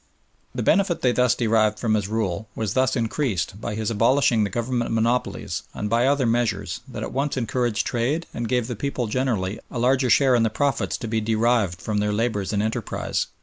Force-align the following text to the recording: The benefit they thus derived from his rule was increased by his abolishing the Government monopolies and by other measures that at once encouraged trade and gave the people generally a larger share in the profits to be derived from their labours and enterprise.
The 0.55 0.63
benefit 0.63 1.01
they 1.03 1.11
thus 1.11 1.35
derived 1.35 1.77
from 1.77 1.93
his 1.93 2.07
rule 2.07 2.47
was 2.55 2.75
increased 2.95 3.61
by 3.61 3.75
his 3.75 3.91
abolishing 3.91 4.43
the 4.43 4.49
Government 4.49 4.89
monopolies 4.89 5.61
and 5.75 5.91
by 5.91 6.07
other 6.07 6.25
measures 6.25 6.79
that 6.87 7.03
at 7.03 7.13
once 7.13 7.37
encouraged 7.37 7.85
trade 7.85 8.25
and 8.33 8.49
gave 8.49 8.65
the 8.65 8.75
people 8.75 9.05
generally 9.05 9.59
a 9.69 9.77
larger 9.77 10.09
share 10.09 10.33
in 10.33 10.41
the 10.41 10.49
profits 10.49 10.97
to 10.97 11.07
be 11.07 11.21
derived 11.21 11.79
from 11.83 11.99
their 11.99 12.11
labours 12.11 12.51
and 12.51 12.63
enterprise. 12.63 13.27